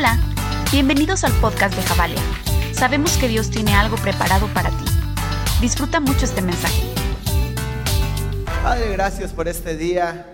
[0.00, 0.18] Hola,
[0.72, 2.22] bienvenidos al podcast de Javalia.
[2.72, 4.84] Sabemos que Dios tiene algo preparado para ti.
[5.60, 6.84] Disfruta mucho este mensaje.
[8.62, 10.26] Padre, gracias por este día.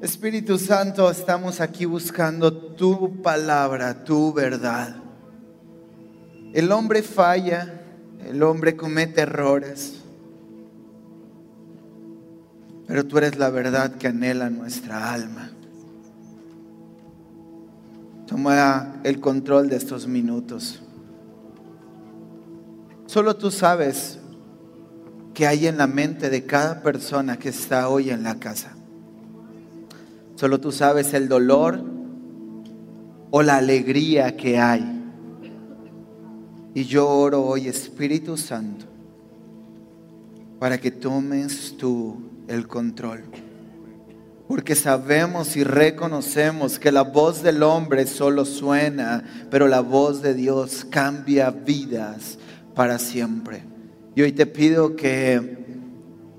[0.00, 4.94] Espíritu Santo, estamos aquí buscando tu palabra, tu verdad.
[6.54, 7.82] El hombre falla,
[8.24, 9.94] el hombre comete errores,
[12.86, 15.50] pero tú eres la verdad que anhela nuestra alma.
[18.28, 20.82] Toma el control de estos minutos.
[23.06, 24.18] Solo tú sabes
[25.32, 28.72] qué hay en la mente de cada persona que está hoy en la casa.
[30.34, 31.82] Solo tú sabes el dolor
[33.30, 34.94] o la alegría que hay.
[36.74, 38.84] Y yo oro hoy, Espíritu Santo,
[40.58, 43.24] para que tomes tú el control.
[44.48, 50.32] Porque sabemos y reconocemos que la voz del hombre solo suena, pero la voz de
[50.32, 52.38] Dios cambia vidas
[52.74, 53.62] para siempre.
[54.16, 55.66] Y hoy te pido que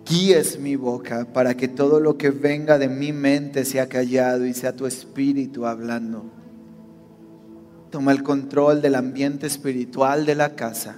[0.10, 4.56] guíes mi boca para que todo lo que venga de mi mente sea callado y
[4.56, 6.26] sea tu espíritu hablando.
[7.92, 10.96] Toma el control del ambiente espiritual de la casa.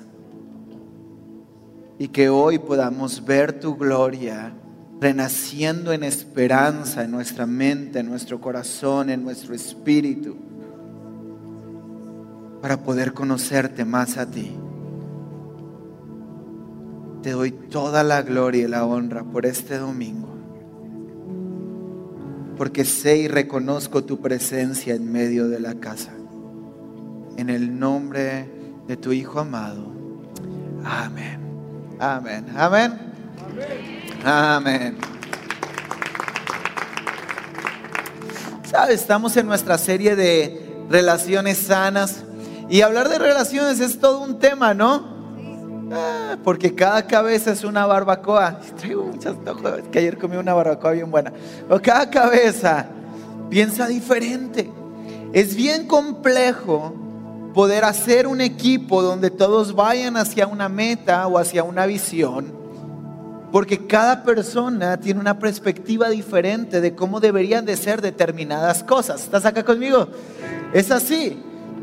[2.00, 4.53] Y que hoy podamos ver tu gloria
[5.02, 10.38] renaciendo en esperanza en nuestra mente, en nuestro corazón, en nuestro espíritu,
[12.61, 14.52] para poder conocerte más a ti.
[17.23, 20.29] Te doy toda la gloria y la honra por este domingo,
[22.55, 26.11] porque sé y reconozco tu presencia en medio de la casa
[27.38, 28.45] en el nombre
[28.88, 29.91] de tu Hijo amado.
[30.83, 31.39] Amén.
[31.99, 32.45] Amén.
[32.55, 34.00] Amén.
[38.69, 39.02] ¿Sabes?
[39.02, 42.23] Estamos en nuestra serie de relaciones sanas.
[42.69, 45.11] Y hablar de relaciones es todo un tema, ¿no?
[45.91, 48.59] Ah, porque cada cabeza es una barbacoa.
[48.78, 49.35] Traigo muchas
[49.91, 51.34] que ayer comí una barbacoa bien buena.
[51.69, 52.85] O cada cabeza
[53.50, 54.69] piensa diferente.
[55.34, 56.94] Es bien complejo
[57.53, 62.60] poder hacer un equipo donde todos vayan hacia una meta o hacia una visión,
[63.51, 69.23] porque cada persona tiene una perspectiva diferente de cómo deberían de ser determinadas cosas.
[69.23, 70.07] ¿Estás acá conmigo?
[70.73, 71.38] Es así.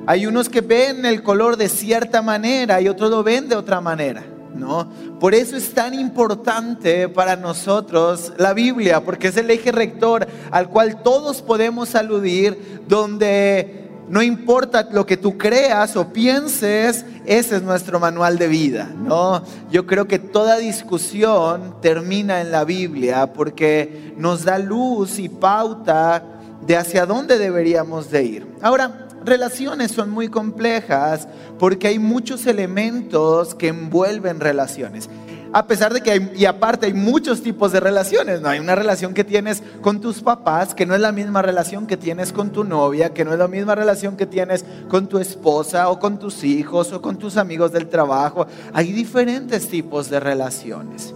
[0.06, 3.80] Hay unos que ven el color de cierta manera y otros lo ven de otra
[3.80, 4.24] manera.
[4.54, 4.90] ¿No?
[5.20, 10.68] Por eso es tan importante para nosotros la Biblia, porque es el eje rector al
[10.68, 17.62] cual todos podemos aludir, donde no importa lo que tú creas o pienses, ese es
[17.62, 19.42] nuestro manual de vida, ¿no?
[19.70, 26.24] Yo creo que toda discusión termina en la Biblia porque nos da luz y pauta
[26.66, 28.46] de hacia dónde deberíamos de ir.
[28.62, 35.08] Ahora, relaciones son muy complejas porque hay muchos elementos que envuelven relaciones.
[35.52, 38.48] A pesar de que hay, y aparte hay muchos tipos de relaciones, ¿no?
[38.48, 41.96] Hay una relación que tienes con tus papás, que no es la misma relación que
[41.96, 45.88] tienes con tu novia, que no es la misma relación que tienes con tu esposa
[45.88, 48.46] o con tus hijos o con tus amigos del trabajo.
[48.74, 51.14] Hay diferentes tipos de relaciones.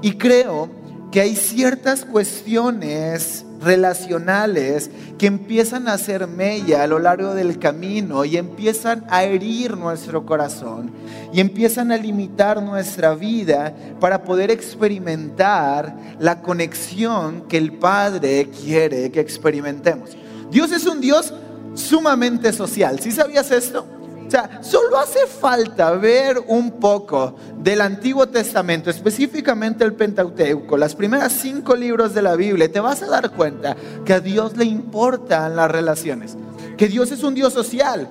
[0.00, 0.81] Y creo
[1.12, 8.24] que hay ciertas cuestiones relacionales que empiezan a hacer mella a lo largo del camino
[8.24, 10.90] y empiezan a herir nuestro corazón
[11.32, 19.12] y empiezan a limitar nuestra vida para poder experimentar la conexión que el Padre quiere
[19.12, 20.16] que experimentemos.
[20.50, 21.32] Dios es un Dios
[21.74, 22.98] sumamente social.
[23.00, 24.01] ¿Sí sabías esto?
[24.32, 31.34] Sea, solo hace falta ver un poco del Antiguo Testamento, específicamente el Pentateuco, las primeras
[31.34, 33.76] cinco libros de la Biblia, te vas a dar cuenta
[34.06, 36.38] que a Dios le importan las relaciones,
[36.78, 38.08] que Dios es un Dios social.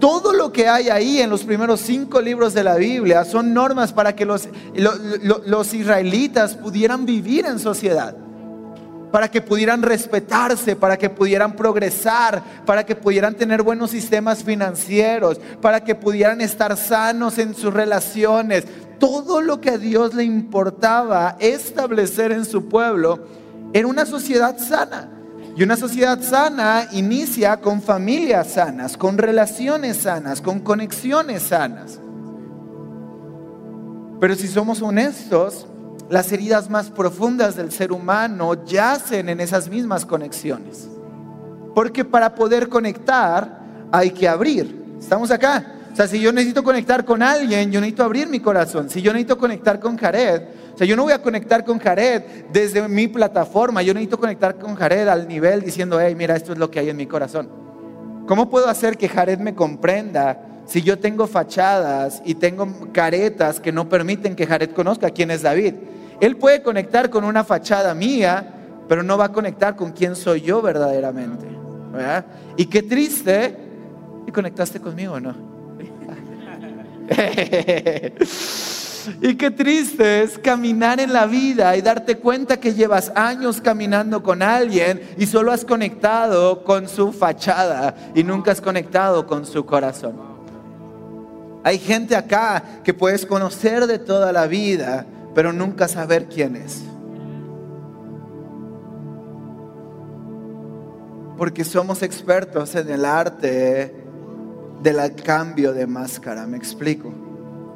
[0.00, 3.92] Todo lo que hay ahí en los primeros cinco libros de la Biblia son normas
[3.92, 8.16] para que los, los israelitas pudieran vivir en sociedad
[9.12, 15.38] para que pudieran respetarse, para que pudieran progresar, para que pudieran tener buenos sistemas financieros,
[15.60, 18.64] para que pudieran estar sanos en sus relaciones.
[18.98, 23.20] Todo lo que a Dios le importaba establecer en su pueblo
[23.74, 25.10] era una sociedad sana.
[25.54, 32.00] Y una sociedad sana inicia con familias sanas, con relaciones sanas, con conexiones sanas.
[34.18, 35.66] Pero si somos honestos,
[36.12, 40.86] las heridas más profundas del ser humano yacen en esas mismas conexiones.
[41.74, 43.60] Porque para poder conectar
[43.90, 44.98] hay que abrir.
[45.00, 45.72] ¿Estamos acá?
[45.90, 48.90] O sea, si yo necesito conectar con alguien, yo necesito abrir mi corazón.
[48.90, 50.42] Si yo necesito conectar con Jared,
[50.74, 52.22] o sea, yo no voy a conectar con Jared
[52.52, 56.58] desde mi plataforma, yo necesito conectar con Jared al nivel diciendo, hey, mira, esto es
[56.58, 57.48] lo que hay en mi corazón.
[58.26, 63.72] ¿Cómo puedo hacer que Jared me comprenda si yo tengo fachadas y tengo caretas que
[63.72, 65.72] no permiten que Jared conozca quién es David?
[66.20, 68.54] Él puede conectar con una fachada mía,
[68.88, 71.46] pero no va a conectar con quién soy yo verdaderamente.
[72.56, 73.56] Y qué triste,
[74.26, 75.52] y conectaste conmigo, ¿no?
[79.20, 84.22] y qué triste es caminar en la vida y darte cuenta que llevas años caminando
[84.22, 89.66] con alguien y solo has conectado con su fachada y nunca has conectado con su
[89.66, 90.32] corazón.
[91.64, 96.82] Hay gente acá que puedes conocer de toda la vida, pero nunca saber quién es.
[101.36, 103.94] Porque somos expertos en el arte
[104.82, 107.12] del cambio de máscara, me explico.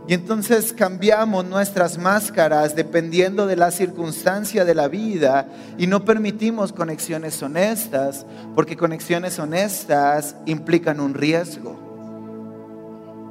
[0.09, 5.49] Y entonces cambiamos nuestras máscaras dependiendo de la circunstancia de la vida
[5.79, 8.25] y no permitimos conexiones honestas,
[8.55, 11.77] porque conexiones honestas implican un riesgo.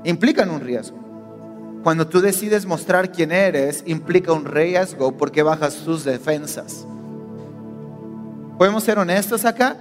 [0.03, 1.04] Implican un riesgo.
[1.85, 6.83] Cuando tú decides mostrar quién eres, implica un riesgo porque bajas tus defensas.
[8.57, 9.77] ¿Podemos ser honestos acá?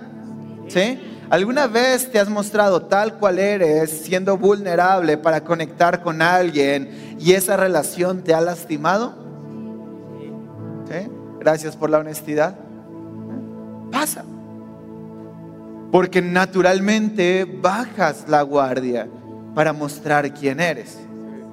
[0.69, 1.01] ¿Sí?
[1.31, 7.33] ¿Alguna vez te has mostrado tal cual eres, siendo vulnerable para conectar con alguien y
[7.33, 9.15] esa relación te ha lastimado?
[11.41, 12.55] Gracias por la honestidad.
[13.91, 14.27] Pasa.
[15.91, 19.09] Porque naturalmente bajas la guardia
[19.55, 20.99] para mostrar quién eres.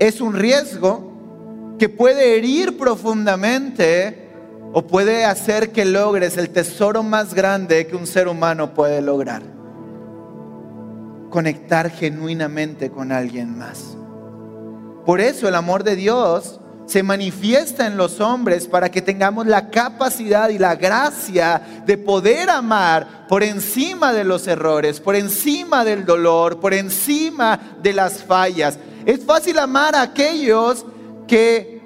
[0.01, 4.31] Es un riesgo que puede herir profundamente
[4.73, 9.43] o puede hacer que logres el tesoro más grande que un ser humano puede lograr
[11.29, 13.95] conectar genuinamente con alguien más.
[15.05, 19.69] Por eso el amor de Dios se manifiesta en los hombres para que tengamos la
[19.69, 26.07] capacidad y la gracia de poder amar por encima de los errores, por encima del
[26.07, 28.79] dolor, por encima de las fallas.
[29.05, 30.85] Es fácil amar a aquellos
[31.27, 31.81] que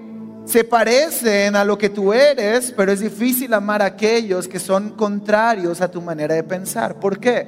[0.46, 4.92] se parecen a lo que tú eres, pero es difícil amar a aquellos que son
[4.92, 7.00] contrarios a tu manera de pensar.
[7.00, 7.48] ¿Por qué?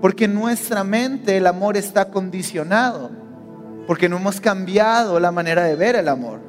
[0.00, 3.10] Porque en nuestra mente el amor está condicionado.
[3.86, 6.40] Porque no hemos cambiado la manera de ver el amor.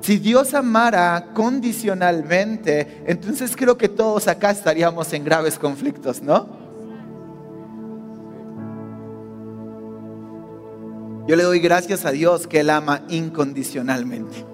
[0.00, 6.65] Si Dios amara condicionalmente, entonces creo que todos acá estaríamos en graves conflictos, ¿no?
[11.26, 14.44] Yo le doy gracias a Dios que Él ama incondicionalmente.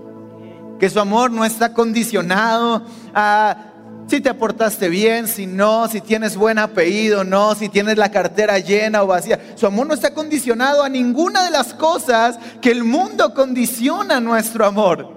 [0.79, 2.83] Que su amor no está condicionado
[3.15, 3.73] a
[4.09, 8.59] si te aportaste bien, si no, si tienes buen apellido, no, si tienes la cartera
[8.59, 9.55] llena o vacía.
[9.55, 14.67] Su amor no está condicionado a ninguna de las cosas que el mundo condiciona nuestro
[14.67, 15.09] amor.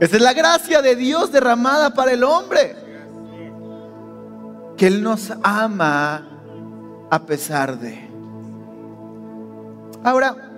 [0.00, 2.76] Esa es la gracia de Dios derramada para el hombre.
[4.76, 6.28] Que Él nos ama
[7.10, 8.10] a pesar de.
[10.02, 10.51] Ahora,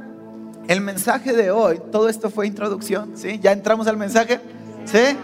[0.69, 3.38] el mensaje de hoy, todo esto fue introducción, ¿sí?
[3.43, 4.40] ¿Ya entramos al mensaje?
[4.84, 5.16] ¿Sí?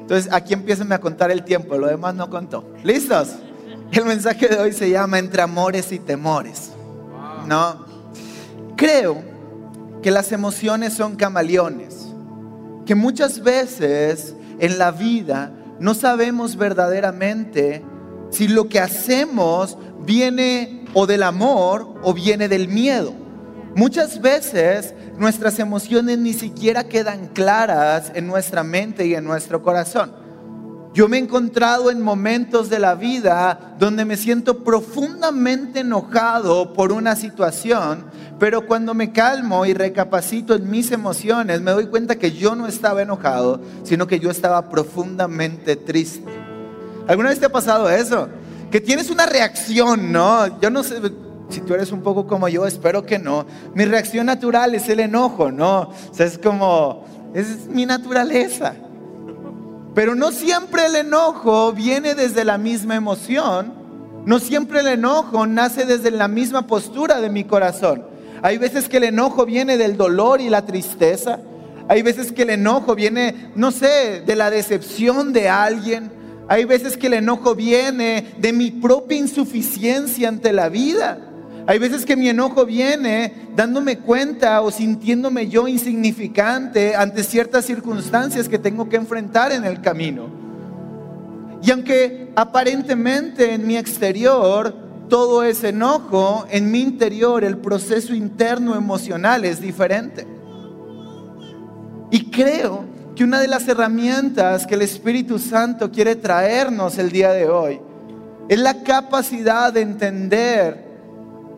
[0.00, 2.64] Entonces aquí empiezan a contar el tiempo, lo demás no contó.
[2.82, 3.36] ¿Listos?
[3.92, 6.70] El mensaje de hoy se llama Entre amores y temores.
[7.46, 7.84] ¿No?
[8.76, 9.22] Creo
[10.02, 12.08] que las emociones son camaleones,
[12.86, 17.84] que muchas veces en la vida no sabemos verdaderamente
[18.30, 23.12] si lo que hacemos viene o del amor o viene del miedo.
[23.74, 30.12] Muchas veces nuestras emociones ni siquiera quedan claras en nuestra mente y en nuestro corazón.
[30.92, 36.90] Yo me he encontrado en momentos de la vida donde me siento profundamente enojado por
[36.90, 38.06] una situación,
[38.40, 42.66] pero cuando me calmo y recapacito en mis emociones, me doy cuenta que yo no
[42.66, 46.28] estaba enojado, sino que yo estaba profundamente triste.
[47.06, 48.28] ¿Alguna vez te ha pasado eso?
[48.72, 50.60] Que tienes una reacción, ¿no?
[50.60, 50.96] Yo no sé,
[51.50, 53.46] si tú eres un poco como yo, espero que no.
[53.74, 55.80] Mi reacción natural es el enojo, ¿no?
[55.80, 57.04] O sea, es como,
[57.34, 58.74] es mi naturaleza.
[59.94, 63.74] Pero no siempre el enojo viene desde la misma emoción.
[64.24, 68.04] No siempre el enojo nace desde la misma postura de mi corazón.
[68.42, 71.40] Hay veces que el enojo viene del dolor y la tristeza.
[71.88, 76.12] Hay veces que el enojo viene, no sé, de la decepción de alguien.
[76.48, 81.29] Hay veces que el enojo viene de mi propia insuficiencia ante la vida.
[81.70, 88.48] Hay veces que mi enojo viene dándome cuenta o sintiéndome yo insignificante ante ciertas circunstancias
[88.48, 90.24] que tengo que enfrentar en el camino.
[91.62, 94.74] Y aunque aparentemente en mi exterior
[95.08, 100.26] todo es enojo, en mi interior el proceso interno emocional es diferente.
[102.10, 102.84] Y creo
[103.14, 107.80] que una de las herramientas que el Espíritu Santo quiere traernos el día de hoy
[108.48, 110.89] es la capacidad de entender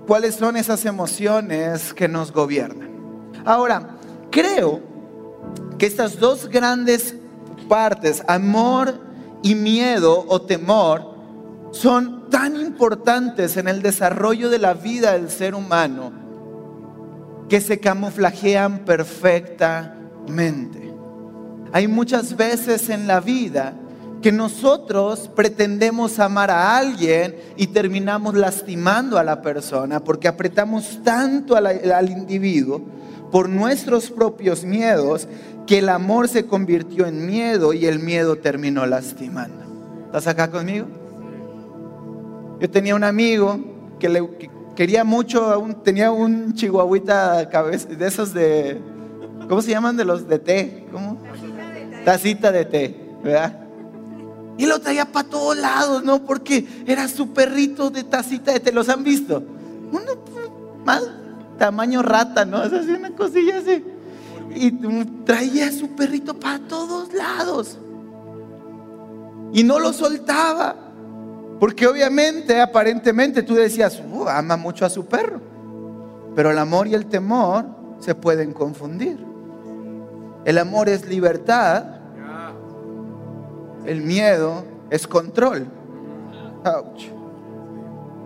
[0.07, 2.91] cuáles son esas emociones que nos gobiernan.
[3.45, 3.97] Ahora,
[4.31, 4.81] creo
[5.79, 7.15] que estas dos grandes
[7.69, 9.01] partes, amor
[9.43, 11.13] y miedo o temor,
[11.73, 16.13] son tan importantes en el desarrollo de la vida del ser humano
[17.49, 20.93] que se camuflajean perfectamente.
[21.73, 23.75] Hay muchas veces en la vida
[24.23, 31.57] que nosotros pretendemos amar a alguien y terminamos lastimando a la persona porque apretamos tanto
[31.57, 32.81] al, individuo
[33.31, 35.27] por nuestros propios miedos
[35.67, 39.65] que el amor se convirtió en miedo y el miedo terminó lastimando.
[40.07, 40.87] ¿Estás acá conmigo?
[42.61, 43.59] Yo tenía un amigo
[43.99, 44.29] que le
[44.77, 48.81] quería mucho, tenía un chihuahuita de esos de,
[49.49, 49.97] ¿cómo se llaman?
[49.97, 51.19] De los de té, ¿cómo?
[52.05, 53.62] Tacita de té, ¿verdad?
[54.59, 56.25] Y lo traía para todos lados, ¿no?
[56.25, 59.43] Porque era su perrito de tacita té, ¿los han visto?
[59.91, 60.13] Uno
[60.85, 61.03] más
[61.59, 62.63] tamaño rata, ¿no?
[62.63, 63.85] Es así una cosilla así.
[64.55, 64.71] Y
[65.25, 67.79] traía su perrito para todos lados.
[69.53, 70.77] Y no lo soltaba.
[71.61, 75.41] Porque obviamente, aparentemente, tú decías, uh, ama mucho a su perro.
[76.35, 77.67] Pero el amor y el temor
[78.01, 79.25] se pueden confundir.
[80.45, 81.85] El amor es libertad.
[83.85, 85.67] El miedo es control.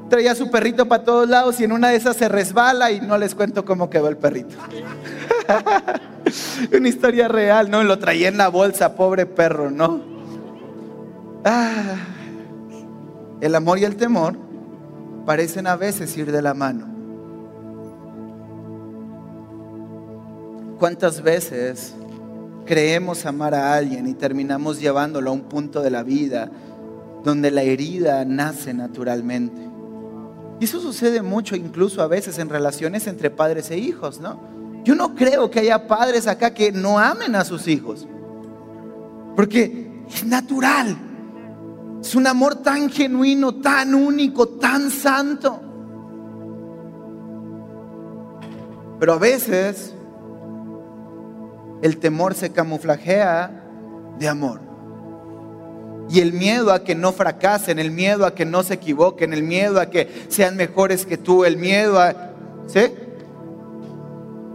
[0.09, 3.01] Traía a su perrito para todos lados y en una de esas se resbala y
[3.01, 4.57] no les cuento cómo quedó el perrito.
[6.77, 7.83] Una historia real, ¿no?
[7.83, 10.01] Lo traía en la bolsa, pobre perro, ¿no?
[11.45, 11.97] Ah.
[13.41, 14.37] El amor y el temor
[15.25, 16.87] parecen a veces ir de la mano.
[20.79, 21.95] ¿Cuántas veces
[22.67, 26.51] creemos amar a alguien y terminamos llevándolo a un punto de la vida
[27.25, 29.63] donde la herida nace naturalmente?
[30.61, 34.41] Y eso sucede mucho incluso a veces en relaciones entre padres e hijos, ¿no?
[34.85, 38.07] Yo no creo que haya padres acá que no amen a sus hijos.
[39.35, 40.97] Porque es natural.
[42.01, 45.61] Es un amor tan genuino, tan único, tan santo.
[49.01, 49.96] Pero a veces
[51.83, 53.65] el temor se camuflajea
[54.19, 54.61] de amor.
[56.09, 59.43] Y el miedo a que no fracasen, el miedo a que no se equivoquen, el
[59.43, 62.33] miedo a que sean mejores que tú, el miedo a...
[62.67, 62.81] ¿Sí?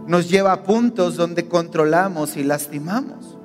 [0.06, 3.36] Nos lleva a puntos donde controlamos y lastimamos.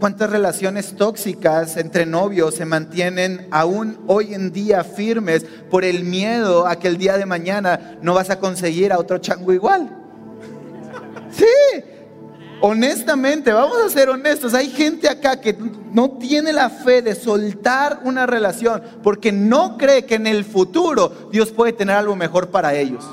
[0.00, 6.66] ¿Cuántas relaciones tóxicas entre novios se mantienen aún hoy en día firmes por el miedo
[6.66, 10.05] a que el día de mañana no vas a conseguir a otro chango igual?
[12.68, 15.56] Honestamente, vamos a ser honestos, hay gente acá que
[15.92, 21.28] no tiene la fe de soltar una relación porque no cree que en el futuro
[21.30, 23.04] Dios puede tener algo mejor para ellos.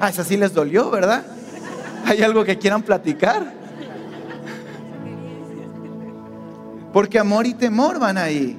[0.00, 1.22] Ah, esa sí les dolió, ¿verdad?
[2.06, 3.54] ¿Hay algo que quieran platicar?
[6.92, 8.58] Porque amor y temor van ahí.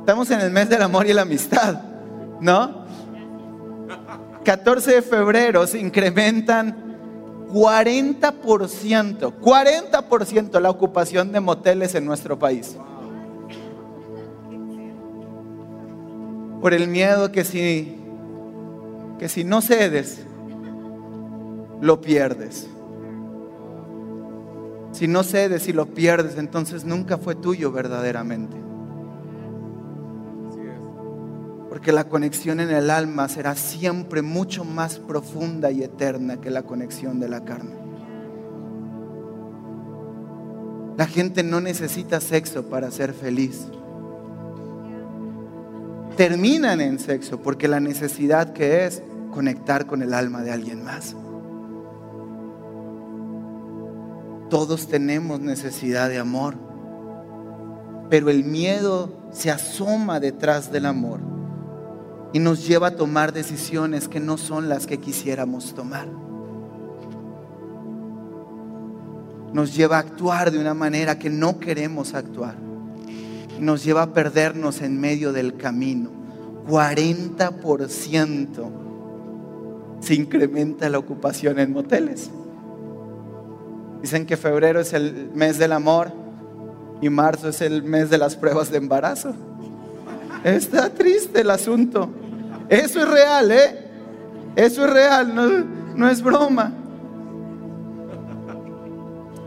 [0.00, 1.80] Estamos en el mes del amor y la amistad,
[2.38, 2.85] ¿no?
[4.46, 12.76] 14 de febrero se incrementan 40%, 40% la ocupación de moteles en nuestro país.
[16.60, 17.98] Por el miedo que si,
[19.18, 20.24] que si no cedes,
[21.80, 22.68] lo pierdes.
[24.92, 28.65] Si no cedes y lo pierdes, entonces nunca fue tuyo verdaderamente.
[31.76, 36.62] Porque la conexión en el alma será siempre mucho más profunda y eterna que la
[36.62, 37.74] conexión de la carne.
[40.96, 43.66] La gente no necesita sexo para ser feliz.
[46.16, 51.14] Terminan en sexo porque la necesidad que es conectar con el alma de alguien más.
[54.48, 56.54] Todos tenemos necesidad de amor,
[58.08, 61.35] pero el miedo se asoma detrás del amor
[62.36, 66.06] y nos lleva a tomar decisiones que no son las que quisiéramos tomar.
[69.54, 72.56] Nos lleva a actuar de una manera que no queremos actuar.
[73.58, 76.10] Nos lleva a perdernos en medio del camino.
[76.68, 78.70] 40%
[80.00, 82.30] se incrementa la ocupación en moteles.
[84.02, 86.12] Dicen que febrero es el mes del amor
[87.00, 89.32] y marzo es el mes de las pruebas de embarazo.
[90.44, 92.10] Está triste el asunto.
[92.68, 93.86] Eso es real, ¿eh?
[94.56, 96.72] Eso es real, no, es broma.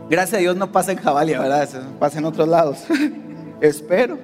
[0.08, 1.68] Gracias a Dios no pasa en Jabalia, ¿verdad?
[1.98, 2.78] Pasa en otros lados.
[3.60, 4.18] Espero.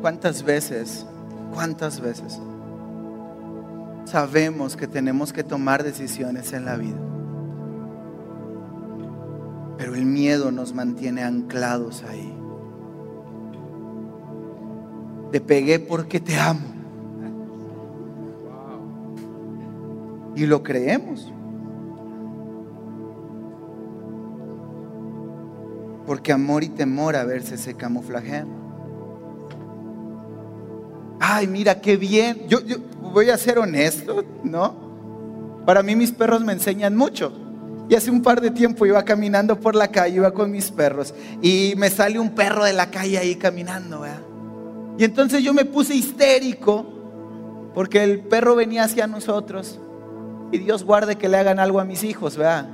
[0.00, 1.06] ¿Cuántas veces,
[1.52, 2.38] cuántas veces
[4.04, 6.98] sabemos que tenemos que tomar decisiones en la vida?
[9.76, 12.39] Pero el miedo nos mantiene anclados ahí.
[15.30, 16.60] Te pegué porque te amo.
[20.34, 21.30] Y lo creemos.
[26.06, 28.48] Porque amor y temor a veces se camuflajean.
[31.20, 32.48] Ay, mira qué bien.
[32.48, 32.78] Yo, yo
[33.12, 34.74] voy a ser honesto, ¿no?
[35.66, 37.32] Para mí mis perros me enseñan mucho.
[37.88, 41.12] Y hace un par de tiempo iba caminando por la calle, iba con mis perros,
[41.42, 44.29] y me sale un perro de la calle ahí caminando, ¿verdad?
[45.00, 46.84] Y entonces yo me puse histérico
[47.72, 49.78] porque el perro venía hacia nosotros.
[50.52, 52.68] Y Dios guarde que le hagan algo a mis hijos, ¿verdad?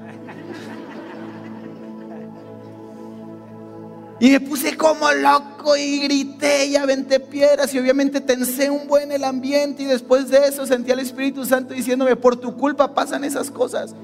[4.18, 9.12] Y me puse como loco y grité y aventé piedras y obviamente tensé un buen
[9.12, 13.22] el ambiente y después de eso sentí al Espíritu Santo diciéndome, por tu culpa pasan
[13.22, 13.94] esas cosas.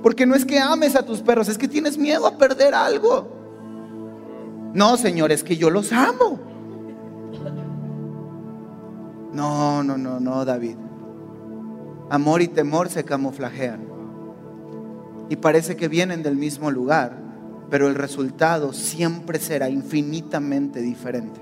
[0.00, 3.26] Porque no es que ames a tus perros, es que tienes miedo a perder algo.
[4.74, 6.51] No, Señor, es que yo los amo.
[9.32, 10.76] No, no, no, no, David.
[12.10, 13.80] Amor y temor se camuflajean.
[15.30, 17.16] Y parece que vienen del mismo lugar,
[17.70, 21.40] pero el resultado siempre será infinitamente diferente.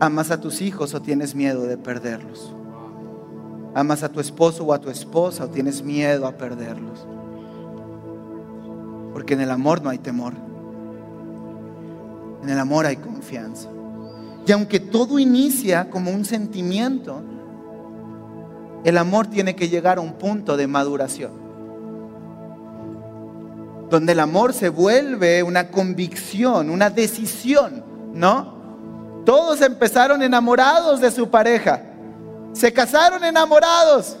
[0.00, 2.54] ¿Amas a tus hijos o tienes miedo de perderlos?
[3.74, 7.06] ¿Amas a tu esposo o a tu esposa o tienes miedo a perderlos?
[9.12, 10.32] Porque en el amor no hay temor.
[12.42, 13.68] En el amor hay confianza.
[14.50, 17.22] Y aunque todo inicia como un sentimiento,
[18.82, 21.30] el amor tiene que llegar a un punto de maduración.
[23.88, 29.22] Donde el amor se vuelve una convicción, una decisión, ¿no?
[29.24, 31.84] Todos empezaron enamorados de su pareja.
[32.52, 34.16] Se casaron enamorados.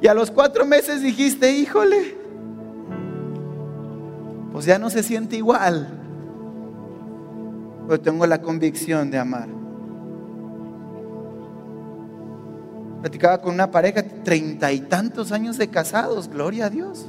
[0.00, 2.16] Y a los cuatro meses dijiste, híjole,
[4.50, 6.02] pues ya no se siente igual
[7.86, 9.48] pero tengo la convicción de amar.
[13.02, 17.06] Platicaba con una pareja, treinta y tantos años de casados, gloria a Dios.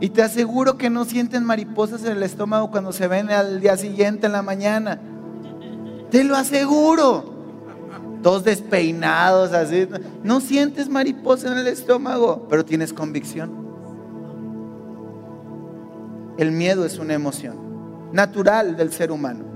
[0.00, 3.76] Y te aseguro que no sienten mariposas en el estómago cuando se ven al día
[3.76, 5.00] siguiente en la mañana.
[6.10, 7.34] Te lo aseguro.
[8.20, 9.88] Todos despeinados, así.
[10.24, 13.64] No sientes mariposas en el estómago, pero tienes convicción.
[16.36, 17.56] El miedo es una emoción
[18.12, 19.55] natural del ser humano.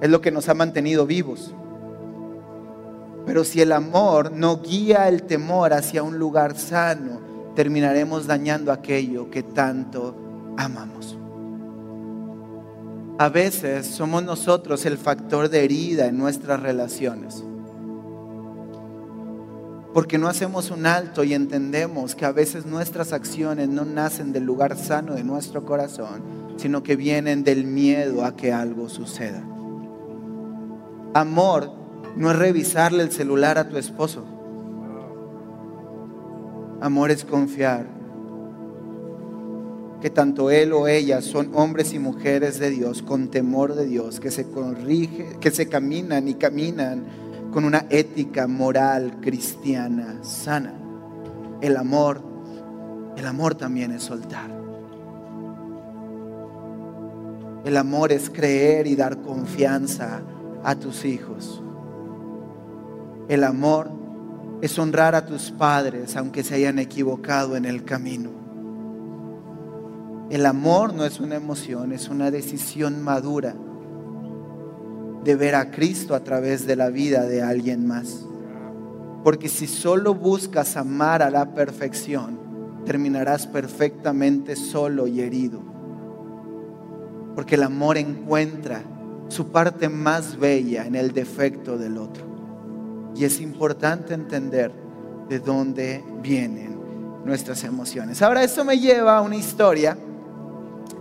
[0.00, 1.54] Es lo que nos ha mantenido vivos.
[3.26, 7.20] Pero si el amor no guía el temor hacia un lugar sano,
[7.54, 10.14] terminaremos dañando aquello que tanto
[10.56, 11.18] amamos.
[13.18, 17.44] A veces somos nosotros el factor de herida en nuestras relaciones
[19.98, 24.44] porque no hacemos un alto y entendemos que a veces nuestras acciones no nacen del
[24.44, 26.22] lugar sano de nuestro corazón,
[26.56, 29.42] sino que vienen del miedo a que algo suceda.
[31.14, 31.70] Amor
[32.16, 34.24] no es revisarle el celular a tu esposo.
[36.80, 37.86] Amor es confiar
[40.00, 44.20] que tanto él o ella son hombres y mujeres de Dios con temor de Dios,
[44.20, 47.04] que se corrige, que se caminan y caminan
[47.52, 50.74] con una ética moral cristiana sana.
[51.60, 52.22] El amor,
[53.16, 54.56] el amor también es soltar.
[57.64, 60.22] El amor es creer y dar confianza
[60.64, 61.62] a tus hijos.
[63.28, 63.90] El amor
[64.60, 68.30] es honrar a tus padres aunque se hayan equivocado en el camino.
[70.30, 73.54] El amor no es una emoción, es una decisión madura
[75.24, 78.26] de ver a Cristo a través de la vida de alguien más.
[79.24, 82.38] Porque si solo buscas amar a la perfección,
[82.84, 85.60] terminarás perfectamente solo y herido.
[87.34, 88.82] Porque el amor encuentra
[89.28, 92.26] su parte más bella en el defecto del otro.
[93.14, 94.72] Y es importante entender
[95.28, 96.78] de dónde vienen
[97.24, 98.22] nuestras emociones.
[98.22, 99.96] Ahora, eso me lleva a una historia,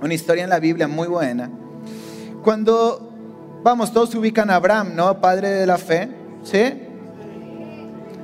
[0.01, 1.49] una historia en la Biblia muy buena.
[2.43, 3.07] Cuando
[3.63, 5.19] Vamos, todos se ubican a Abraham, ¿no?
[5.19, 6.09] Padre de la fe,
[6.43, 6.83] ¿sí?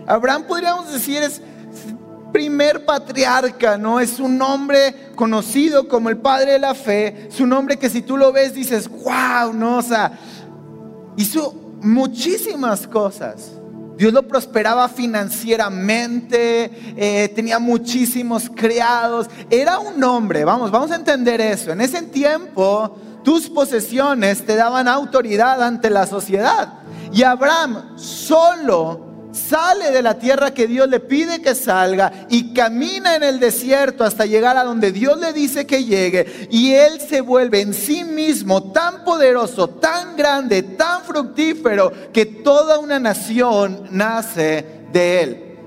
[0.08, 1.42] Abraham podríamos decir es
[2.32, 4.00] primer patriarca, ¿no?
[4.00, 8.02] Es un hombre conocido como el padre de la fe, es un hombre que si
[8.02, 9.78] tú lo ves dices, wow, ¿no?
[9.78, 10.20] O sea,
[11.18, 13.52] hizo muchísimas cosas.
[13.98, 21.40] Dios lo prosperaba financieramente, eh, tenía muchísimos criados, era un hombre, vamos, vamos a entender
[21.40, 21.72] eso.
[21.72, 26.74] En ese tiempo tus posesiones te daban autoridad ante la sociedad.
[27.12, 33.16] Y Abraham solo sale de la tierra que Dios le pide que salga y camina
[33.16, 36.48] en el desierto hasta llegar a donde Dios le dice que llegue.
[36.52, 42.80] Y él se vuelve en sí mismo tan poderoso, tan grande, tan fructífero, que toda
[42.80, 45.58] una nación nace de él.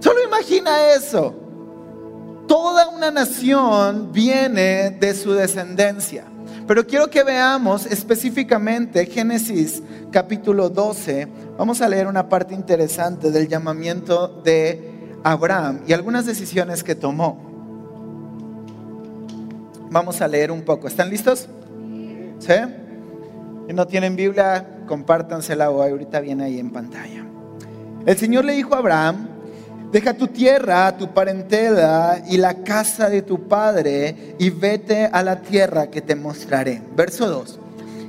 [0.00, 1.34] Solo imagina eso.
[2.46, 6.26] Toda una nación viene de su descendencia.
[6.66, 11.28] Pero quiero que veamos específicamente Génesis capítulo 12.
[11.58, 17.38] Vamos a leer una parte interesante del llamamiento de Abraham y algunas decisiones que tomó.
[19.90, 20.88] Vamos a leer un poco.
[20.88, 21.48] ¿Están listos?
[22.38, 22.54] ¿Sí?
[23.68, 27.26] Si no tienen Biblia, compártansela o ahorita viene ahí en pantalla.
[28.06, 29.28] El Señor le dijo a Abraham,
[29.94, 35.40] Deja tu tierra, tu parentela y la casa de tu padre y vete a la
[35.40, 36.82] tierra que te mostraré.
[36.96, 37.60] Verso 2.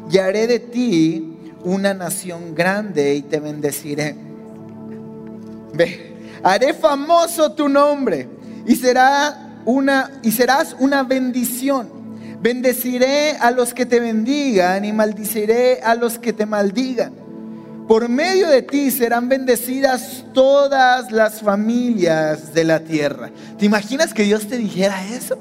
[0.09, 4.15] Y haré de ti una nación grande y te bendeciré.
[5.73, 8.29] Ve, haré famoso tu nombre
[8.65, 11.87] y será una y serás una bendición.
[12.41, 17.24] Bendeciré a los que te bendigan y maldiciré a los que te maldigan.
[17.87, 23.29] Por medio de ti serán bendecidas todas las familias de la tierra.
[23.59, 25.37] ¿Te imaginas que Dios te dijera eso?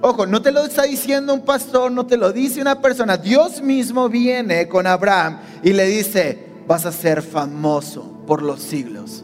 [0.00, 3.18] Ojo, no te lo está diciendo un pastor, no te lo dice una persona.
[3.18, 9.22] Dios mismo viene con Abraham y le dice, vas a ser famoso por los siglos.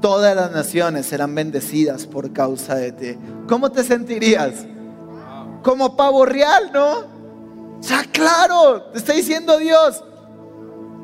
[0.00, 3.18] Todas las naciones serán bendecidas por causa de ti.
[3.46, 4.66] ¿Cómo te sentirías?
[5.62, 7.04] Como pavo real, ¿no?
[7.82, 10.02] Ya claro, te está diciendo Dios,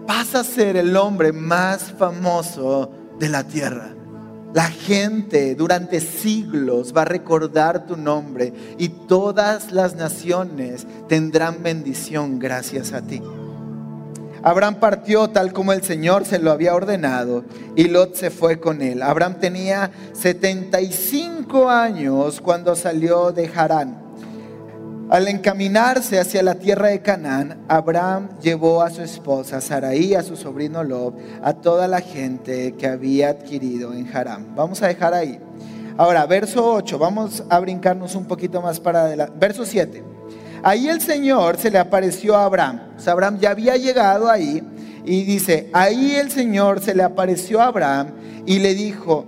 [0.06, 3.94] vas a ser el hombre más famoso de la tierra.
[4.52, 12.40] La gente durante siglos va a recordar tu nombre y todas las naciones tendrán bendición
[12.40, 13.22] gracias a ti.
[14.42, 17.44] Abraham partió tal como el Señor se lo había ordenado
[17.76, 19.02] y Lot se fue con él.
[19.02, 23.99] Abraham tenía 75 años cuando salió de Harán.
[25.10, 30.36] Al encaminarse hacia la tierra de Canaán, Abraham llevó a su esposa Saraí, a su
[30.36, 34.54] sobrino Lob, a toda la gente que había adquirido en Harán.
[34.54, 35.40] Vamos a dejar ahí.
[35.98, 39.34] Ahora, verso 8, vamos a brincarnos un poquito más para adelante.
[39.36, 40.04] Verso 7.
[40.62, 42.80] Ahí el Señor se le apareció a Abraham.
[43.04, 44.62] Abraham ya había llegado ahí
[45.04, 48.12] y dice, ahí el Señor se le apareció a Abraham
[48.46, 49.26] y le dijo,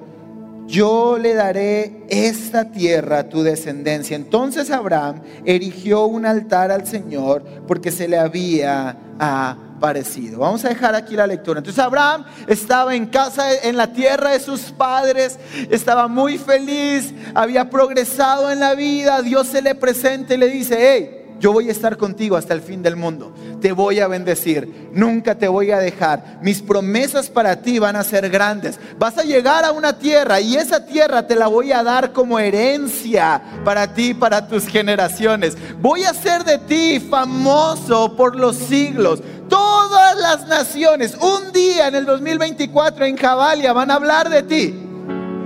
[0.72, 4.16] yo le daré esta tierra a tu descendencia.
[4.16, 10.38] Entonces Abraham erigió un altar al Señor porque se le había aparecido.
[10.38, 11.58] Vamos a dejar aquí la lectura.
[11.58, 15.38] Entonces Abraham estaba en casa, en la tierra de sus padres,
[15.70, 19.20] estaba muy feliz, había progresado en la vida.
[19.20, 22.62] Dios se le presenta y le dice, hey, yo voy a estar contigo hasta el
[22.62, 23.34] fin del mundo.
[23.60, 24.90] Te voy a bendecir.
[24.92, 26.38] Nunca te voy a dejar.
[26.40, 28.78] Mis promesas para ti van a ser grandes.
[28.96, 32.38] Vas a llegar a una tierra y esa tierra te la voy a dar como
[32.38, 35.58] herencia para ti, para tus generaciones.
[35.80, 39.20] Voy a hacer de ti famoso por los siglos.
[39.48, 44.80] Todas las naciones, un día en el 2024 en Javalia van a hablar de ti.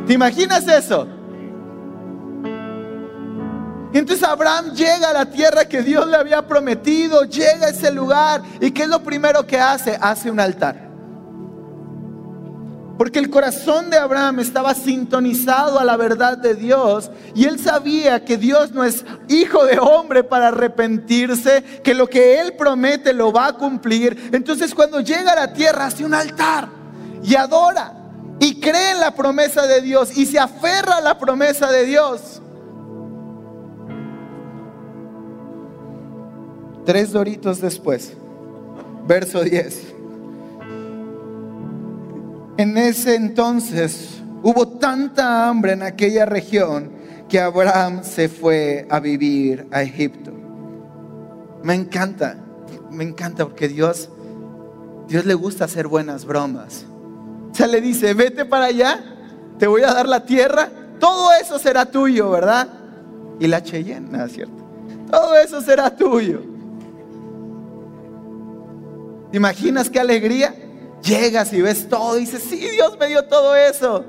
[0.06, 1.15] ¿Te imaginas eso?
[3.98, 8.42] Entonces Abraham llega a la tierra que Dios le había prometido, llega a ese lugar.
[8.60, 9.96] ¿Y qué es lo primero que hace?
[10.00, 10.86] Hace un altar.
[12.98, 18.24] Porque el corazón de Abraham estaba sintonizado a la verdad de Dios y él sabía
[18.24, 23.32] que Dios no es hijo de hombre para arrepentirse, que lo que él promete lo
[23.32, 24.30] va a cumplir.
[24.32, 26.68] Entonces cuando llega a la tierra hace un altar
[27.22, 27.92] y adora
[28.40, 32.35] y cree en la promesa de Dios y se aferra a la promesa de Dios.
[36.86, 38.12] Tres doritos después,
[39.08, 39.94] verso 10.
[42.58, 46.92] En ese entonces hubo tanta hambre en aquella región
[47.28, 50.30] que Abraham se fue a vivir a Egipto.
[51.64, 52.38] Me encanta,
[52.92, 54.08] me encanta porque Dios,
[55.08, 56.86] Dios le gusta hacer buenas bromas.
[57.50, 59.02] O sea, le dice, vete para allá,
[59.58, 60.70] te voy a dar la tierra,
[61.00, 62.68] todo eso será tuyo, ¿verdad?
[63.40, 64.64] Y la Cheyenne, ¿no cierto?
[65.10, 66.55] Todo eso será tuyo.
[69.30, 70.54] ¿Te imaginas qué alegría?
[71.02, 74.04] Llegas y ves todo y dices, sí, Dios me dio todo eso.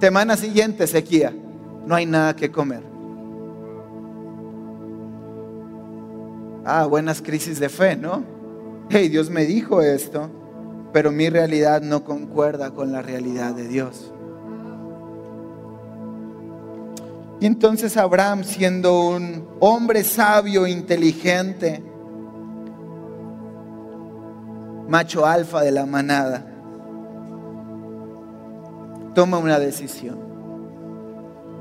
[0.00, 1.32] Semana siguiente, sequía.
[1.86, 2.82] No hay nada que comer.
[6.64, 8.36] Ah, buenas crisis de fe, ¿no?
[8.88, 10.30] hey, Dios me dijo esto,
[10.92, 14.12] pero mi realidad no concuerda con la realidad de Dios.
[17.40, 21.82] Y entonces Abraham, siendo un hombre sabio, inteligente,
[24.88, 26.44] macho alfa de la manada,
[29.14, 30.18] toma una decisión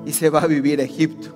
[0.06, 1.30] y se va a vivir a Egipto.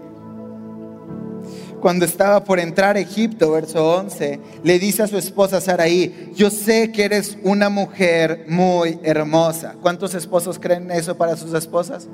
[1.80, 6.50] Cuando estaba por entrar a Egipto, verso 11, le dice a su esposa Saraí, yo
[6.50, 9.76] sé que eres una mujer muy hermosa.
[9.82, 12.10] ¿Cuántos esposos creen eso para sus esposas?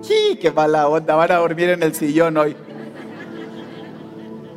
[0.00, 0.38] ¡Sí!
[0.40, 1.14] ¡Qué mala onda!
[1.16, 2.56] Van a dormir en el sillón hoy.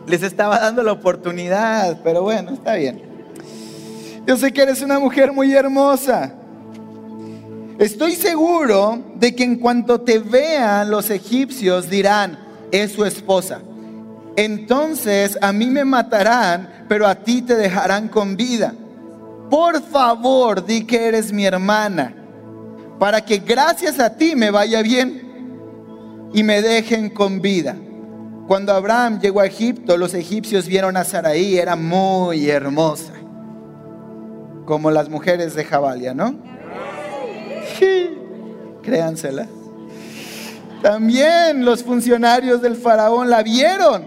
[0.08, 3.09] Les estaba dando la oportunidad, pero bueno, está bien.
[4.26, 6.34] Yo sé que eres una mujer muy hermosa.
[7.80, 12.38] Estoy seguro de que en cuanto te vean los egipcios dirán,
[12.72, 13.62] es su esposa.
[14.36, 18.74] Entonces a mí me matarán, pero a ti te dejarán con vida.
[19.50, 22.14] Por favor, di que eres mi hermana,
[23.00, 27.76] para que gracias a ti me vaya bien y me dejen con vida.
[28.48, 33.14] Cuando Abraham llegó a Egipto, los egipcios vieron a Saraí, era muy hermosa,
[34.70, 36.36] como las mujeres de Jabalia, ¿no?
[38.84, 39.48] Créansela.
[40.84, 44.04] También los funcionarios del faraón la vieron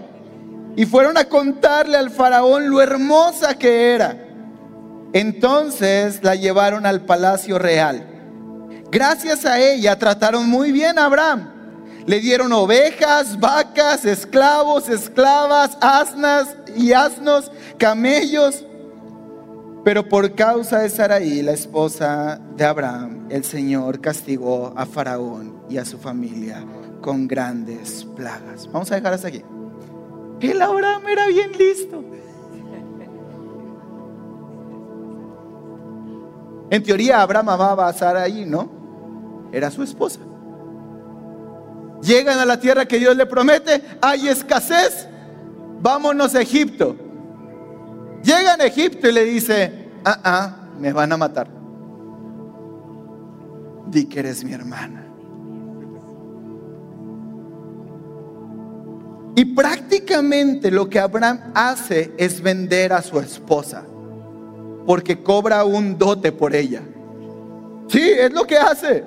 [0.77, 4.17] y fueron a contarle al faraón lo hermosa que era.
[5.11, 8.07] Entonces la llevaron al palacio real.
[8.89, 11.49] Gracias a ella trataron muy bien a Abraham
[12.05, 18.65] le dieron ovejas, vacas, esclavos, esclavas, asnas y asnos, camellos.
[19.83, 25.77] Pero por causa de Saraí, la esposa de Abraham, el Señor castigó a Faraón y
[25.77, 26.63] a su familia
[27.01, 28.69] con grandes plagas.
[28.71, 29.43] Vamos a dejar hasta aquí.
[30.39, 32.03] El Abraham era bien listo.
[36.69, 38.69] En teoría Abraham amaba a Saraí, ¿no?
[39.51, 40.19] Era su esposa.
[42.01, 45.07] Llegan a la tierra que Dios le promete, hay escasez,
[45.81, 46.95] vámonos a Egipto.
[48.23, 51.47] Llegan a Egipto y le dice, ah, ah, me van a matar.
[53.87, 55.03] Di que eres mi hermana.
[59.35, 63.83] Y prácticamente lo que Abraham hace es vender a su esposa,
[64.85, 66.81] porque cobra un dote por ella.
[67.87, 69.03] Sí, es lo que hace.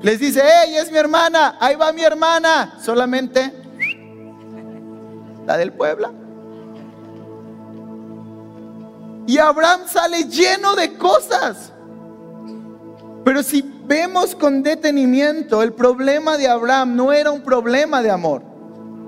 [0.00, 2.78] Les dice, hey, es mi hermana, ahí va mi hermana.
[2.80, 3.52] Solamente
[5.48, 6.12] la del pueblo.
[9.26, 11.72] Y Abraham sale lleno de cosas.
[13.24, 18.42] Pero si vemos con detenimiento, el problema de Abraham no era un problema de amor.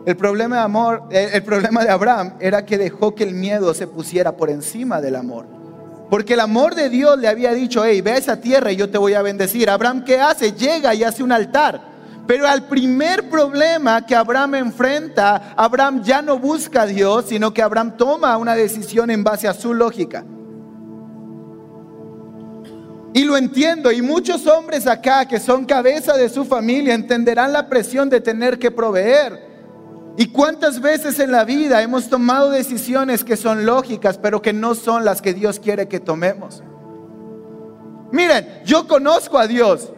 [0.06, 3.86] El problema de amor, el problema de Abraham era que dejó que el miedo se
[3.86, 5.46] pusiera por encima del amor.
[6.08, 8.90] Porque el amor de Dios le había dicho, hey, ve a esa tierra y yo
[8.90, 9.68] te voy a bendecir.
[9.68, 10.52] Abraham, ¿qué hace?
[10.52, 11.89] Llega y hace un altar.
[12.26, 17.62] Pero al primer problema que Abraham enfrenta, Abraham ya no busca a Dios, sino que
[17.62, 20.24] Abraham toma una decisión en base a su lógica.
[23.12, 27.68] Y lo entiendo, y muchos hombres acá que son cabeza de su familia entenderán la
[27.68, 29.50] presión de tener que proveer.
[30.16, 34.74] ¿Y cuántas veces en la vida hemos tomado decisiones que son lógicas, pero que no
[34.74, 36.62] son las que Dios quiere que tomemos?
[38.12, 39.92] Miren, yo conozco a Dios.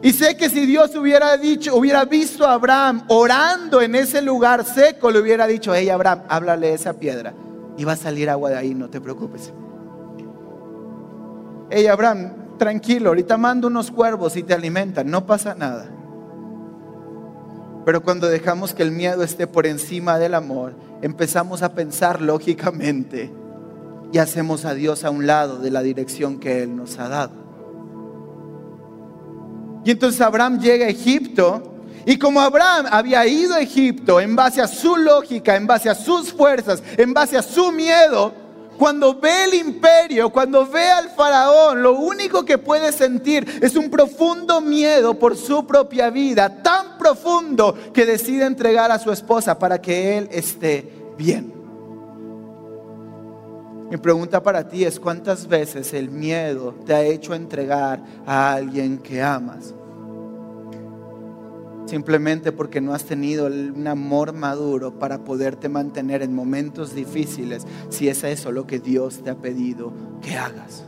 [0.00, 4.64] Y sé que si Dios hubiera dicho, hubiera visto a Abraham orando en ese lugar
[4.64, 7.34] seco, le hubiera dicho, hey Abraham, háblale esa piedra.
[7.76, 9.52] Y va a salir agua de ahí, no te preocupes.
[11.70, 15.88] Hey Abraham, tranquilo, ahorita mando unos cuervos y te alimentan, no pasa nada.
[17.84, 23.32] Pero cuando dejamos que el miedo esté por encima del amor, empezamos a pensar lógicamente
[24.12, 27.47] y hacemos a Dios a un lado de la dirección que Él nos ha dado.
[29.84, 34.62] Y entonces Abraham llega a Egipto y como Abraham había ido a Egipto en base
[34.62, 38.32] a su lógica, en base a sus fuerzas, en base a su miedo,
[38.78, 43.90] cuando ve el imperio, cuando ve al faraón, lo único que puede sentir es un
[43.90, 49.82] profundo miedo por su propia vida, tan profundo que decide entregar a su esposa para
[49.82, 51.57] que él esté bien.
[53.90, 58.98] Mi pregunta para ti es, ¿cuántas veces el miedo te ha hecho entregar a alguien
[58.98, 59.74] que amas?
[61.88, 68.08] simplemente porque no has tenido un amor maduro para poderte mantener en momentos difíciles, si
[68.08, 70.84] es eso lo que Dios te ha pedido que hagas.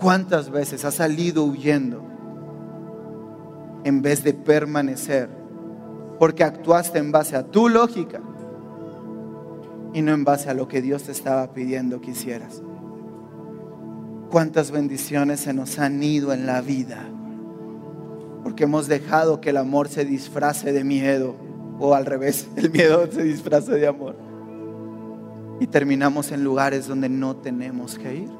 [0.00, 2.04] ¿Cuántas veces has salido huyendo
[3.82, 5.28] en vez de permanecer?
[6.20, 8.20] Porque actuaste en base a tu lógica
[9.92, 12.62] y no en base a lo que Dios te estaba pidiendo que hicieras.
[14.30, 17.08] Cuántas bendiciones se nos han ido en la vida
[18.48, 21.36] porque hemos dejado que el amor se disfrace de miedo
[21.78, 24.16] o al revés, el miedo se disfrace de amor.
[25.60, 28.30] Y terminamos en lugares donde no tenemos que ir.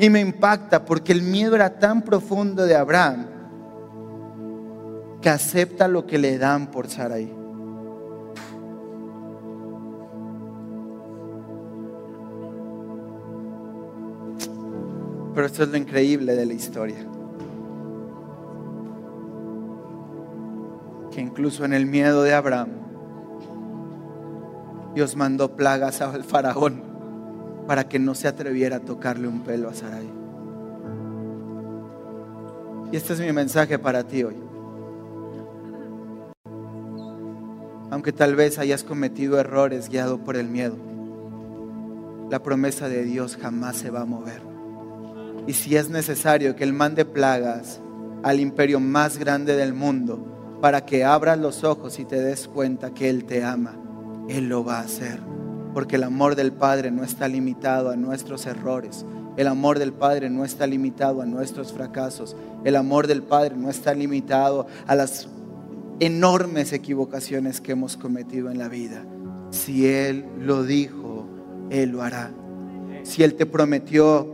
[0.00, 3.26] Y me impacta porque el miedo era tan profundo de Abraham
[5.22, 7.32] que acepta lo que le dan por Sarai.
[15.34, 17.04] Pero esto es lo increíble de la historia.
[21.10, 22.68] Que incluso en el miedo de Abraham,
[24.94, 26.82] Dios mandó plagas al faraón
[27.66, 30.08] para que no se atreviera a tocarle un pelo a Sarai.
[32.92, 34.36] Y este es mi mensaje para ti hoy.
[37.90, 40.76] Aunque tal vez hayas cometido errores guiado por el miedo,
[42.30, 44.53] la promesa de Dios jamás se va a mover.
[45.46, 47.80] Y si es necesario que Él mande plagas
[48.22, 52.94] al imperio más grande del mundo para que abras los ojos y te des cuenta
[52.94, 53.76] que Él te ama,
[54.28, 55.20] Él lo va a hacer.
[55.74, 59.04] Porque el amor del Padre no está limitado a nuestros errores.
[59.36, 62.36] El amor del Padre no está limitado a nuestros fracasos.
[62.64, 65.28] El amor del Padre no está limitado a las
[66.00, 69.04] enormes equivocaciones que hemos cometido en la vida.
[69.50, 71.26] Si Él lo dijo,
[71.70, 72.30] Él lo hará.
[73.02, 74.33] Si Él te prometió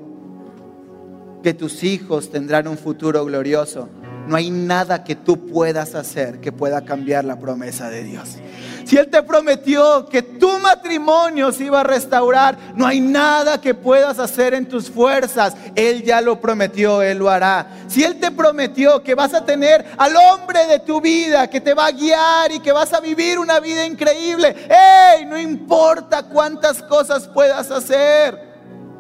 [1.42, 3.88] que tus hijos tendrán un futuro glorioso.
[4.26, 8.37] No hay nada que tú puedas hacer que pueda cambiar la promesa de Dios.
[8.85, 13.74] Si Él te prometió que tu matrimonio se iba a restaurar, no hay nada que
[13.74, 15.57] puedas hacer en tus fuerzas.
[15.74, 17.66] Él ya lo prometió, Él lo hará.
[17.88, 21.74] Si Él te prometió que vas a tener al hombre de tu vida, que te
[21.74, 25.24] va a guiar y que vas a vivir una vida increíble, ¡Ey!
[25.24, 28.38] No importa cuántas cosas puedas hacer.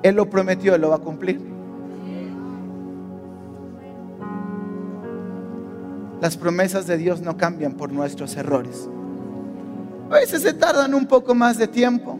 [0.02, 1.59] Él lo prometió, Él lo va a cumplir.
[6.20, 8.88] Las promesas de Dios no cambian por nuestros errores.
[10.10, 12.18] A veces se tardan un poco más de tiempo.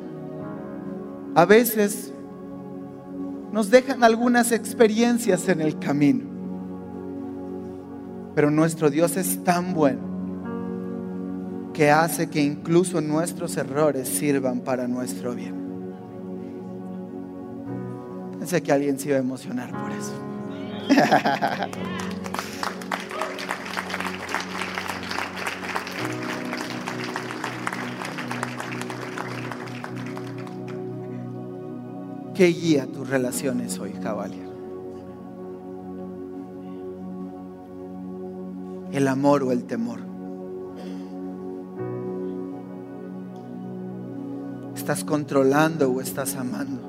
[1.35, 2.13] A veces
[3.53, 6.25] nos dejan algunas experiencias en el camino.
[8.35, 10.11] Pero nuestro Dios es tan bueno
[11.75, 15.61] que hace que incluso nuestros errores sirvan para nuestro bien.
[18.39, 20.15] Pensé que alguien se iba a emocionar por eso.
[32.41, 34.49] ¿Qué guía tus relaciones hoy, Jabalia?
[38.93, 39.99] ¿El amor o el temor?
[44.75, 46.81] ¿Estás controlando o estás amando?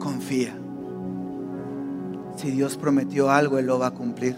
[0.00, 0.58] Confía.
[2.34, 4.34] Si Dios prometió algo, Él lo va a cumplir.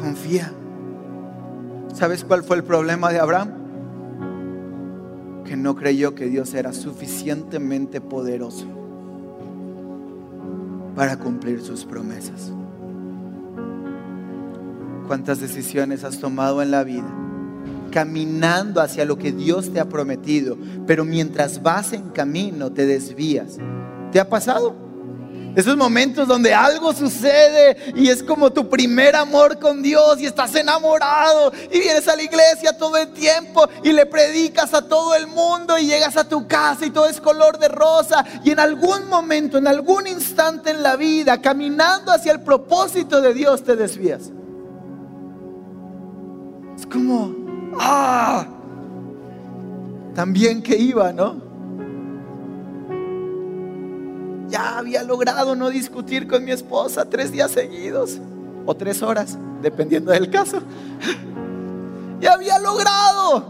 [0.00, 0.52] Confía.
[2.02, 3.52] ¿Sabes cuál fue el problema de Abraham?
[5.44, 8.66] Que no creyó que Dios era suficientemente poderoso
[10.96, 12.50] para cumplir sus promesas.
[15.06, 17.08] ¿Cuántas decisiones has tomado en la vida?
[17.92, 23.58] Caminando hacia lo que Dios te ha prometido, pero mientras vas en camino te desvías.
[24.10, 24.74] ¿Te ha pasado?
[25.54, 30.54] Esos momentos donde algo sucede y es como tu primer amor con Dios y estás
[30.54, 35.26] enamorado y vienes a la iglesia todo el tiempo y le predicas a todo el
[35.26, 39.08] mundo y llegas a tu casa y todo es color de rosa y en algún
[39.10, 44.30] momento, en algún instante en la vida, caminando hacia el propósito de Dios te desvías.
[46.78, 47.34] Es como,
[47.78, 48.46] ah,
[50.14, 51.51] también que iba, ¿no?
[54.52, 58.20] Ya había logrado no discutir con mi esposa tres días seguidos
[58.66, 60.60] o tres horas, dependiendo del caso.
[62.20, 63.46] Ya había logrado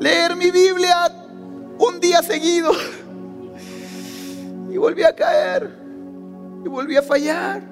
[0.00, 1.12] leer mi Biblia
[1.78, 2.72] un día seguido
[4.72, 5.70] y volví a caer
[6.64, 7.62] y volví a fallar.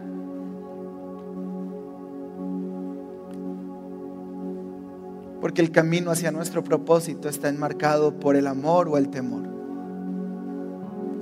[5.41, 9.51] Porque el camino hacia nuestro propósito está enmarcado por el amor o el temor.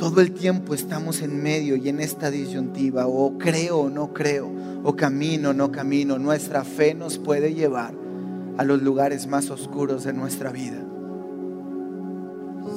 [0.00, 4.50] Todo el tiempo estamos en medio y en esta disyuntiva, o creo o no creo,
[4.82, 6.18] o camino o no camino.
[6.18, 7.92] Nuestra fe nos puede llevar
[8.56, 10.82] a los lugares más oscuros de nuestra vida.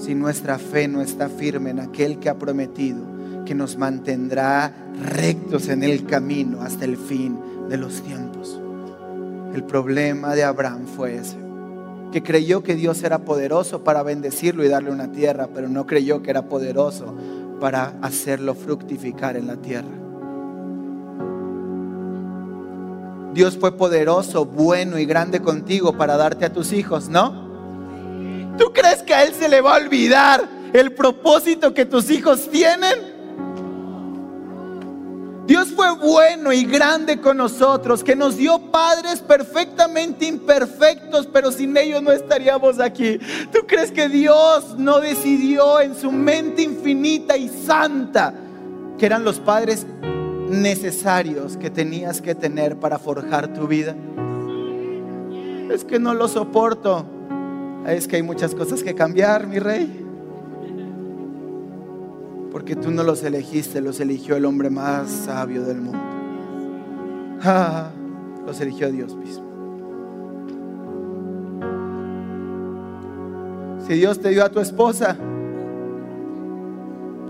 [0.01, 3.05] Si nuestra fe no está firme en aquel que ha prometido
[3.45, 8.59] que nos mantendrá rectos en el camino hasta el fin de los tiempos.
[9.53, 11.37] El problema de Abraham fue ese,
[12.13, 16.21] que creyó que Dios era poderoso para bendecirlo y darle una tierra, pero no creyó
[16.21, 17.15] que era poderoso
[17.59, 19.89] para hacerlo fructificar en la tierra.
[23.33, 27.47] Dios fue poderoso, bueno y grande contigo para darte a tus hijos, ¿no?
[28.59, 32.47] ¿Tú crees que a Él se le va a olvidar el propósito que tus hijos
[32.51, 33.12] tienen?
[35.45, 41.75] Dios fue bueno y grande con nosotros, que nos dio padres perfectamente imperfectos, pero sin
[41.75, 43.19] ellos no estaríamos aquí.
[43.51, 48.33] ¿Tú crees que Dios no decidió en su mente infinita y santa
[48.97, 49.85] que eran los padres
[50.49, 53.95] necesarios que tenías que tener para forjar tu vida?
[55.69, 57.05] Es que no lo soporto.
[57.85, 60.02] Es que hay muchas cosas que cambiar, mi rey.
[62.53, 65.99] Porque tú no los elegiste, los eligió el hombre más sabio del mundo.
[67.41, 67.89] Ah,
[68.45, 69.43] los eligió Dios mismo.
[73.87, 75.17] Si Dios te dio a tu esposa,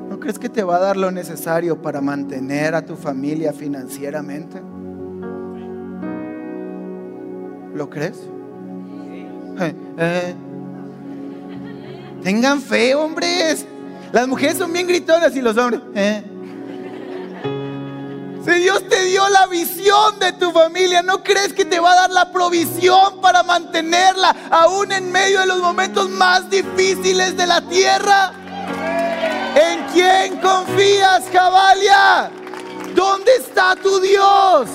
[0.09, 4.61] ¿no crees que te va a dar lo necesario para mantener a tu familia financieramente?
[7.73, 8.29] ¿Lo crees?
[9.57, 10.35] Eh, eh.
[12.21, 13.67] tengan fe, hombres.
[14.13, 15.81] Las mujeres son bien gritonas y los hombres.
[15.95, 16.23] ¿eh?
[18.45, 21.95] Si Dios te dio la visión de tu familia, ¿no crees que te va a
[21.95, 27.61] dar la provisión para mantenerla aún en medio de los momentos más difíciles de la
[27.61, 28.33] tierra?
[29.55, 32.29] ¿En quién confías, Cabalia?
[32.93, 34.69] ¿Dónde está tu Dios?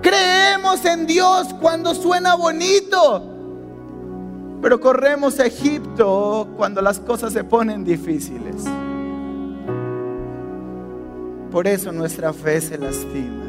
[0.00, 3.29] Creemos en Dios cuando suena bonito,
[4.62, 8.64] pero corremos a Egipto cuando las cosas se ponen difíciles.
[11.50, 13.44] Por eso nuestra fe se lastima.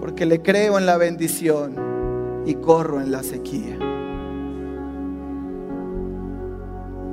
[0.00, 3.78] Porque le creo en la bendición y corro en la sequía.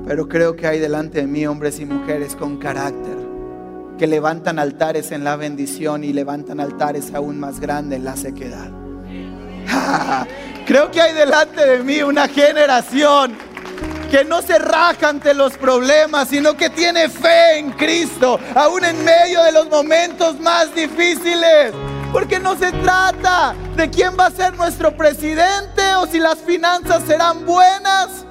[0.06, 3.18] Pero creo que hay delante de mí hombres y mujeres con carácter
[3.98, 8.72] que levantan altares en la bendición y levantan altares aún más grandes en la sequedad.
[10.70, 13.36] Creo que hay delante de mí una generación
[14.12, 19.04] que no se raja ante los problemas, sino que tiene fe en Cristo, aún en
[19.04, 21.74] medio de los momentos más difíciles.
[22.14, 27.02] Porque no se trata de quién va a ser nuestro presidente o si las finanzas
[27.08, 28.28] serán buenas.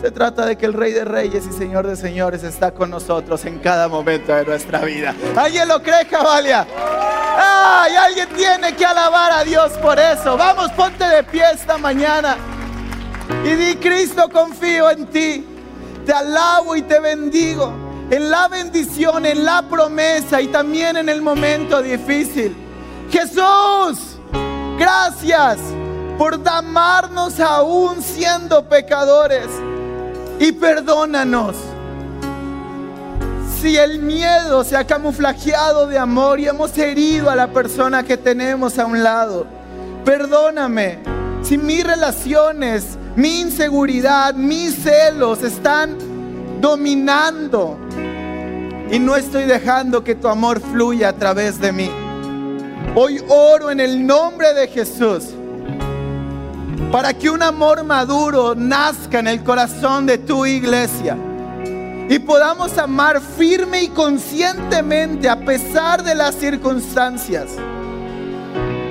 [0.00, 3.44] Se trata de que el Rey de Reyes y Señor de Señores está con nosotros
[3.44, 5.12] en cada momento de nuestra vida.
[5.36, 6.64] ¿Alguien lo cree, Cabalia?
[7.36, 7.96] ¡Ay!
[7.96, 10.36] Alguien tiene que alabar a Dios por eso.
[10.36, 12.36] Vamos, ponte de pie esta mañana
[13.44, 15.44] y di, Cristo, confío en ti.
[16.06, 17.72] Te alabo y te bendigo
[18.08, 22.56] en la bendición, en la promesa y también en el momento difícil.
[23.10, 24.16] Jesús,
[24.78, 25.58] gracias
[26.16, 29.48] por amarnos aún siendo pecadores
[30.38, 31.56] y perdónanos.
[33.60, 38.16] Si el miedo se ha camuflajeado de amor y hemos herido a la persona que
[38.16, 39.46] tenemos a un lado,
[40.04, 41.00] perdóname.
[41.42, 45.96] Si mis relaciones, mi inseguridad, mis celos están
[46.60, 47.76] dominando
[48.90, 51.90] y no estoy dejando que tu amor fluya a través de mí.
[52.94, 55.34] Hoy oro en el nombre de Jesús
[56.92, 61.16] para que un amor maduro nazca en el corazón de tu iglesia
[62.08, 67.50] y podamos amar firme y conscientemente a pesar de las circunstancias.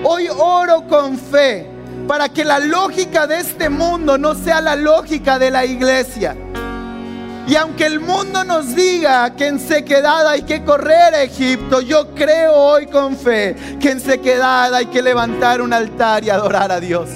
[0.03, 1.67] Hoy oro con fe
[2.07, 6.35] para que la lógica de este mundo no sea la lógica de la iglesia.
[7.47, 12.13] Y aunque el mundo nos diga que en sequedad hay que correr a Egipto, yo
[12.13, 16.79] creo hoy con fe que en sequedad hay que levantar un altar y adorar a
[16.79, 17.09] Dios.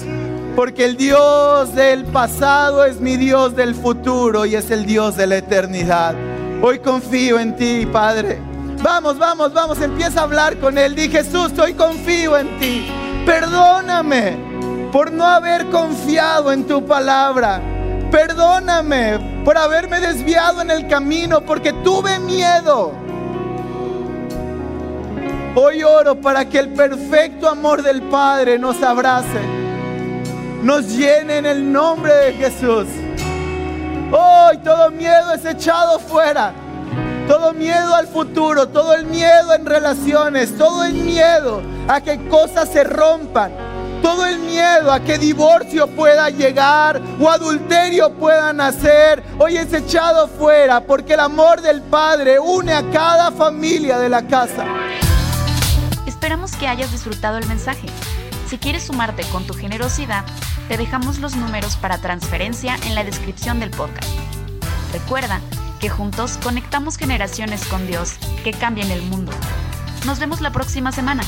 [0.54, 5.26] Porque el Dios del pasado es mi Dios del futuro y es el Dios de
[5.26, 6.14] la eternidad.
[6.60, 8.38] Hoy confío en ti, Padre.
[8.82, 10.94] Vamos, vamos, vamos, empieza a hablar con Él.
[10.94, 12.86] Di Jesús, hoy confío en ti.
[13.24, 14.36] Perdóname
[14.92, 17.62] por no haber confiado en tu palabra.
[18.10, 22.92] Perdóname por haberme desviado en el camino porque tuve miedo.
[25.54, 29.61] Hoy oro para que el perfecto amor del Padre nos abrace
[30.62, 32.86] nos llene en el nombre de Jesús.
[34.12, 36.52] Hoy todo miedo es echado fuera.
[37.26, 42.68] Todo miedo al futuro, todo el miedo en relaciones, todo el miedo a que cosas
[42.68, 43.52] se rompan.
[44.02, 50.26] todo el miedo a que divorcio pueda llegar o adulterio pueda nacer, hoy es echado
[50.26, 54.66] fuera porque el amor del Padre une a cada familia de la casa.
[56.04, 57.86] Esperamos que hayas disfrutado el mensaje.
[58.52, 60.26] Si quieres sumarte con tu generosidad,
[60.68, 64.10] te dejamos los números para transferencia en la descripción del podcast.
[64.92, 65.40] Recuerda
[65.80, 69.32] que juntos conectamos generaciones con Dios que cambien el mundo.
[70.04, 71.22] Nos vemos la próxima semana.